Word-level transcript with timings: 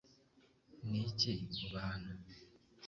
ni 0.89 0.99
iki 1.09 1.33
ubahana 1.65 2.11